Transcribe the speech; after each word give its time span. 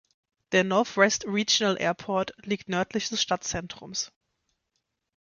Der 0.51 0.63
Northwest 0.63 1.25
Regional 1.27 1.77
Airport 1.79 2.33
liegt 2.43 2.67
nördlich 2.69 3.09
des 3.09 3.21
Stadtzentrums. 3.21 4.11